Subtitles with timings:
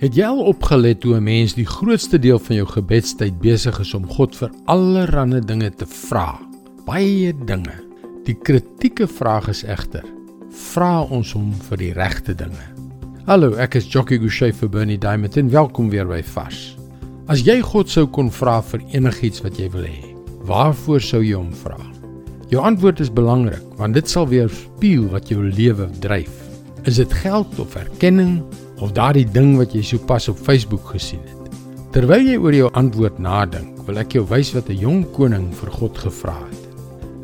[0.00, 3.94] Het jy al opgelet hoe 'n mens die grootste deel van jou gebedstyd besig is
[3.94, 6.40] om God vir allerlei dinge te vra?
[6.86, 7.74] Baie dinge.
[8.24, 10.04] Die kritieke vraag is egter:
[10.50, 12.64] vra ons hom vir die regte dinge?
[13.26, 16.76] Hallo, ek is Jockey Gouchee vir Bernie Diamond en welkom weer by Fas.
[17.26, 21.36] As jy God sou kon vra vir enigiets wat jy wil hê, waarvoor sou jy
[21.36, 21.76] hom vra?
[22.48, 26.32] Jou antwoord is belangrik want dit sal weer spieël wat jou lewe dryf.
[26.84, 28.40] Is dit geld of erkenning
[28.80, 31.36] of daardie ding wat jy sopas op Facebook gesien het.
[31.94, 35.70] Terwyl jy oor jou antwoord nadink, wil ek jou wys wat 'n jong koning vir
[35.70, 36.64] God gevra het.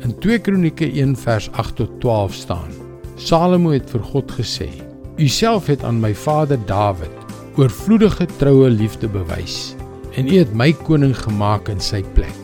[0.03, 2.71] In 2 Kronieke 1 vers 8 tot 12 staan:
[3.15, 4.69] Salomo het vir God gesê:
[5.17, 7.15] "U self het aan my vader Dawid
[7.57, 9.75] oorvloedige troue liefde bewys
[10.13, 12.37] en u het my koning gemaak in sy plek.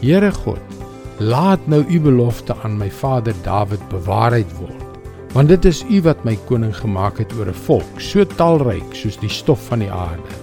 [0.00, 0.62] Here God,
[1.18, 4.87] laat nou u belofte aan my vader Dawid bewaarheid word."
[5.34, 9.18] Want dit is u wat my koning gemaak het oor 'n volk so talryk soos
[9.20, 10.34] die stof van die aarde.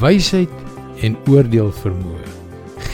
[0.00, 0.54] Wysheid
[1.02, 2.28] en oordeel vermoë.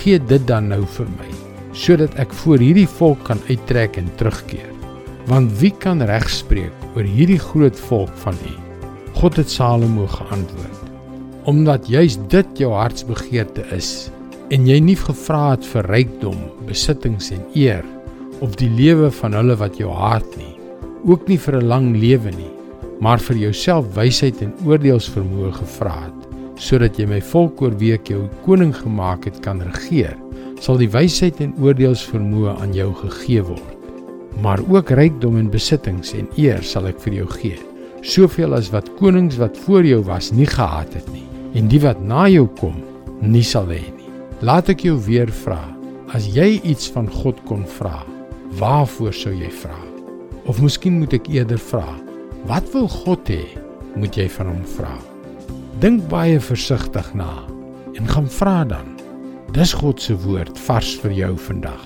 [0.01, 1.31] Gee dit dan nou vir my,
[1.73, 4.71] sodat ek voor hierdie volk kan uittrek en terugkeer.
[5.27, 8.55] Want wie kan regspreek oor hierdie groot volk van u?
[9.15, 10.81] God het Salomo geantwoord:
[11.45, 14.11] Omdat juis dit jou hartsbegeerte is
[14.51, 17.85] en jy nie gevra het vir rykdom, besittings en eer
[18.41, 20.60] of die lewe van hulle wat jou haat nie
[21.07, 22.53] ook nie vir 'n lang lewe nie,
[23.01, 28.09] maar vir jouself wysheid en oordeelsvermoë gevra het, sodat jy my volk oor wie ek
[28.09, 30.17] jou koning gemaak het kan regeer,
[30.61, 33.77] sal die wysheid en oordeelsvermoë aan jou gegee word.
[34.43, 37.59] Maar ook rykdom en besittings en eer sal ek vir jou gee,
[38.03, 42.01] soveel as wat konings wat voor jou was nie gehad het nie, en die wat
[42.01, 42.77] na jou kom
[43.21, 44.09] nie sal hê nie.
[44.41, 45.61] Laat ek jou weer vra,
[46.15, 48.05] as jy iets van God kon vra,
[48.61, 49.90] waarvoor sou jy vra?
[50.49, 51.85] Of miskien moet ek eerder vra,
[52.49, 53.43] wat wil God hê?
[53.99, 54.93] Moet jy van hom vra.
[55.83, 57.29] Dink baie versigtig na
[57.99, 58.95] en gaan vra dan.
[59.53, 61.83] Dis God se woord vars vir jou vandag.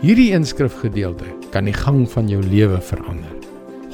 [0.00, 3.34] Hierdie inskrifgedeelte kan die gang van jou lewe verander.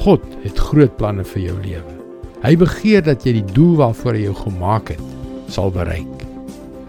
[0.04, 1.96] God het groot planne vir jou lewe.
[2.44, 5.04] Hy begeer dat jy die doel waarvoor hy jou gemaak het,
[5.52, 6.24] sal bereik.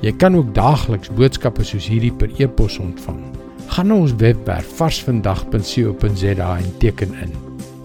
[0.05, 3.30] Jy kan ook daagliks boodskappe soos hierdie per e-pos ontvang
[3.71, 7.31] gaan na ons webwerf varsvandag.co.za en teken in.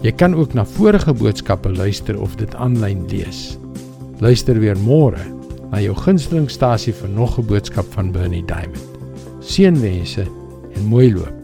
[0.03, 3.55] Jy kan ook na vorige boodskappe luister of dit aanlyn lees.
[4.19, 5.23] Luister weer môre
[5.71, 8.87] na jou gunstelingstasie vir nog 'n boodskap van Bernie Diamond.
[9.39, 10.27] Seënwense
[10.75, 11.36] en mooi loop.